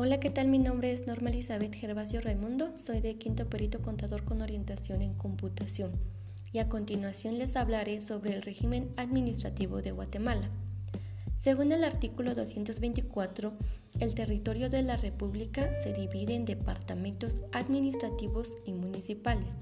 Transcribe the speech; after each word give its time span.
Hola, 0.00 0.20
¿qué 0.20 0.30
tal? 0.30 0.46
Mi 0.46 0.60
nombre 0.60 0.92
es 0.92 1.08
Norma 1.08 1.30
Elizabeth 1.30 1.74
Gervasio 1.74 2.20
Raimundo, 2.20 2.72
soy 2.78 3.00
de 3.00 3.16
Quinto 3.16 3.48
Perito 3.48 3.82
Contador 3.82 4.24
con 4.24 4.42
orientación 4.42 5.02
en 5.02 5.14
computación 5.14 5.90
y 6.52 6.60
a 6.60 6.68
continuación 6.68 7.36
les 7.36 7.56
hablaré 7.56 8.00
sobre 8.00 8.32
el 8.32 8.42
régimen 8.42 8.92
administrativo 8.96 9.82
de 9.82 9.90
Guatemala. 9.90 10.50
Según 11.34 11.72
el 11.72 11.82
artículo 11.82 12.36
224, 12.36 13.54
el 13.98 14.14
territorio 14.14 14.70
de 14.70 14.82
la 14.84 14.96
República 14.96 15.74
se 15.74 15.92
divide 15.92 16.36
en 16.36 16.44
departamentos 16.44 17.34
administrativos 17.50 18.52
y 18.64 18.74
municipales. 18.74 19.52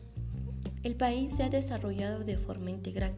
El 0.82 0.96
país 0.96 1.34
se 1.34 1.45
ha 1.45 1.48
desarrollado 1.48 2.25
de 2.25 2.37
forma 2.37 2.68
integral 2.68 3.14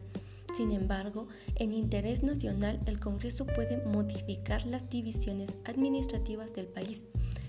sin 0.55 0.71
embargo, 0.71 1.27
en 1.55 1.73
interés 1.73 2.23
nacional, 2.23 2.79
el 2.85 2.99
Congreso 2.99 3.45
puede 3.45 3.83
modificar 3.85 4.65
las 4.65 4.89
divisiones 4.89 5.53
administrativas 5.65 6.53
del 6.53 6.67
país, 6.67 7.05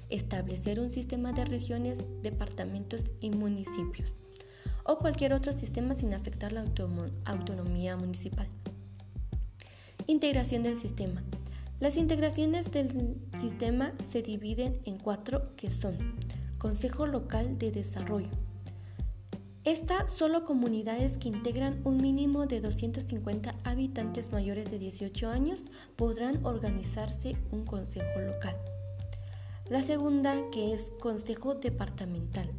establecer 0.08 0.80
un 0.80 0.90
sistema 0.90 1.32
de 1.32 1.44
regiones, 1.44 1.98
departamentos 2.22 3.04
y 3.20 3.30
municipios, 3.30 4.12
o 4.84 4.98
cualquier 4.98 5.32
otro 5.32 5.52
sistema 5.52 5.94
sin 5.94 6.14
afectar 6.14 6.52
la 6.52 6.64
autonomía 7.24 7.96
municipal. 7.96 8.48
Integración 10.06 10.62
del 10.62 10.76
sistema. 10.76 11.22
Las 11.78 11.96
integraciones 11.96 12.70
del 12.70 13.16
sistema 13.40 13.92
se 14.10 14.22
dividen 14.22 14.80
en 14.84 14.98
cuatro 14.98 15.54
que 15.56 15.70
son 15.70 15.96
Consejo 16.58 17.06
Local 17.06 17.58
de 17.58 17.70
Desarrollo, 17.70 18.28
esta 19.64 20.08
solo 20.08 20.46
comunidades 20.46 21.18
que 21.18 21.28
integran 21.28 21.82
un 21.84 21.98
mínimo 21.98 22.46
de 22.46 22.60
250 22.62 23.54
habitantes 23.64 24.32
mayores 24.32 24.70
de 24.70 24.78
18 24.78 25.28
años 25.28 25.60
podrán 25.96 26.44
organizarse 26.46 27.36
un 27.52 27.64
consejo 27.64 28.20
local. 28.20 28.56
La 29.68 29.82
segunda, 29.82 30.34
que 30.50 30.72
es 30.72 30.90
consejo 31.00 31.54
departamental. 31.54 32.50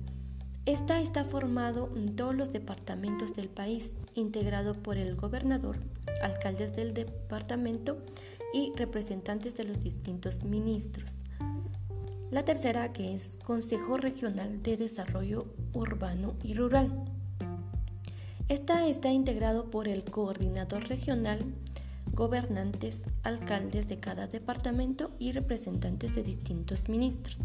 Esta 0.67 1.01
está 1.01 1.25
formado 1.25 1.89
en 1.95 2.15
todos 2.15 2.35
los 2.35 2.53
departamentos 2.53 3.35
del 3.35 3.49
país, 3.49 3.95
integrado 4.13 4.75
por 4.75 4.97
el 4.97 5.15
gobernador, 5.15 5.77
alcaldes 6.21 6.75
del 6.75 6.93
departamento 6.93 7.97
y 8.53 8.73
representantes 8.75 9.57
de 9.57 9.63
los 9.63 9.81
distintos 9.81 10.43
ministros. 10.43 11.20
La 12.31 12.45
tercera 12.45 12.93
que 12.93 13.13
es 13.13 13.37
Consejo 13.43 13.97
Regional 13.97 14.63
de 14.63 14.77
Desarrollo 14.77 15.47
Urbano 15.73 16.33
y 16.43 16.53
Rural. 16.53 16.89
Esta 18.47 18.87
está 18.87 19.11
integrado 19.11 19.69
por 19.69 19.89
el 19.89 20.05
coordinador 20.05 20.87
regional, 20.87 21.39
gobernantes, 22.13 23.01
alcaldes 23.23 23.89
de 23.89 23.99
cada 23.99 24.27
departamento 24.27 25.11
y 25.19 25.33
representantes 25.33 26.15
de 26.15 26.23
distintos 26.23 26.87
ministros. 26.87 27.37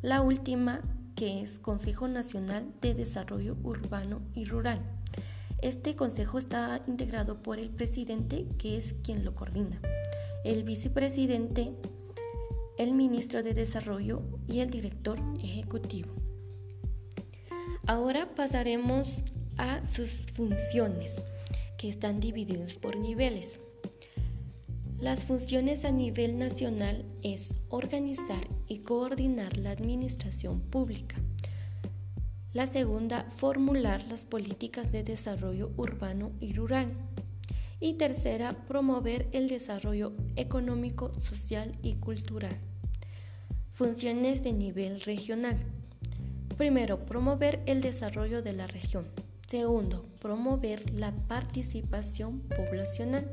La 0.00 0.22
última 0.22 0.80
que 1.14 1.42
es 1.42 1.58
Consejo 1.58 2.08
Nacional 2.08 2.64
de 2.80 2.94
Desarrollo 2.94 3.58
Urbano 3.62 4.22
y 4.34 4.46
Rural. 4.46 4.80
Este 5.60 5.96
consejo 5.96 6.38
está 6.38 6.80
integrado 6.86 7.42
por 7.42 7.58
el 7.58 7.68
presidente, 7.68 8.46
que 8.56 8.78
es 8.78 8.94
quien 9.02 9.22
lo 9.26 9.34
coordina, 9.34 9.78
el 10.44 10.64
vicepresidente, 10.64 11.74
el 12.78 12.94
ministro 12.94 13.42
de 13.42 13.54
Desarrollo 13.54 14.22
y 14.46 14.60
el 14.60 14.70
director 14.70 15.20
ejecutivo. 15.42 16.14
Ahora 17.86 18.34
pasaremos 18.34 19.24
a 19.56 19.84
sus 19.84 20.22
funciones, 20.34 21.22
que 21.76 21.88
están 21.88 22.20
divididos 22.20 22.74
por 22.74 22.96
niveles. 22.96 23.60
Las 25.00 25.24
funciones 25.24 25.84
a 25.84 25.90
nivel 25.90 26.38
nacional 26.38 27.04
es 27.22 27.50
organizar 27.68 28.48
y 28.66 28.80
coordinar 28.80 29.56
la 29.56 29.70
administración 29.70 30.60
pública. 30.60 31.16
La 32.52 32.66
segunda, 32.66 33.26
formular 33.36 34.04
las 34.08 34.24
políticas 34.24 34.90
de 34.90 35.04
desarrollo 35.04 35.70
urbano 35.76 36.32
y 36.40 36.52
rural. 36.52 36.92
Y 37.80 37.94
tercera, 37.94 38.52
promover 38.66 39.28
el 39.32 39.48
desarrollo 39.48 40.12
económico, 40.34 41.18
social 41.20 41.76
y 41.82 41.94
cultural. 41.94 42.56
Funciones 43.72 44.42
de 44.42 44.52
nivel 44.52 45.00
regional. 45.02 45.56
Primero, 46.56 47.06
promover 47.06 47.62
el 47.66 47.80
desarrollo 47.80 48.42
de 48.42 48.52
la 48.52 48.66
región. 48.66 49.06
Segundo, 49.48 50.04
promover 50.20 50.90
la 50.90 51.12
participación 51.12 52.40
poblacional. 52.40 53.30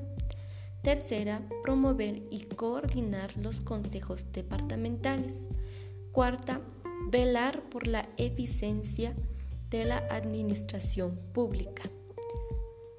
Tercera, 0.83 1.41
promover 1.63 2.21
y 2.29 2.41
coordinar 2.41 3.35
los 3.37 3.59
consejos 3.61 4.31
departamentales. 4.31 5.49
Cuarta, 6.11 6.61
velar 7.09 7.63
por 7.63 7.87
la 7.87 8.07
eficiencia 8.17 9.15
de 9.71 9.85
la 9.85 9.97
administración 10.11 11.19
pública. 11.33 11.89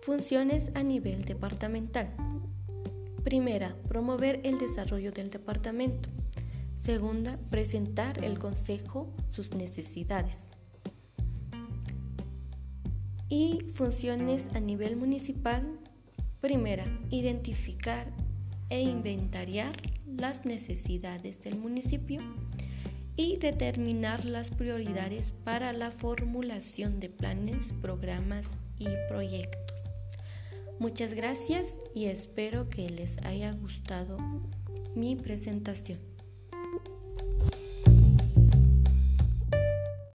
Funciones 0.06 0.70
a 0.76 0.84
nivel 0.84 1.24
departamental. 1.24 2.08
Primera, 3.24 3.74
promover 3.88 4.40
el 4.44 4.56
desarrollo 4.56 5.10
del 5.10 5.30
departamento. 5.30 6.08
Segunda, 6.80 7.40
presentar 7.50 8.24
el 8.24 8.38
Consejo 8.38 9.12
sus 9.32 9.56
necesidades. 9.56 10.36
Y 13.28 13.58
funciones 13.74 14.46
a 14.54 14.60
nivel 14.60 14.94
municipal. 14.94 15.66
Primera, 16.40 16.84
identificar 17.10 18.06
e 18.68 18.82
inventariar 18.82 19.74
las 20.06 20.44
necesidades 20.44 21.42
del 21.42 21.58
municipio 21.58 22.20
y 23.16 23.38
determinar 23.38 24.24
las 24.24 24.52
prioridades 24.52 25.32
para 25.42 25.72
la 25.72 25.90
formulación 25.90 27.00
de 27.00 27.08
planes, 27.08 27.74
programas 27.80 28.46
y 28.78 28.86
proyectos. 29.08 29.85
Muchas 30.78 31.14
gracias 31.14 31.78
y 31.94 32.06
espero 32.06 32.69
que 32.69 32.91
les 32.91 33.19
haya 33.25 33.53
gustado 33.53 34.19
mi 34.94 35.16
presentación. 35.16 36.16